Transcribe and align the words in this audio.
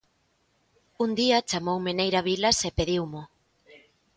Un 1.03 1.09
día 1.19 1.45
chamoume 1.49 1.91
Neira 1.97 2.21
Vilas 2.27 2.57
e 2.67 2.69
pediumo. 2.77 3.21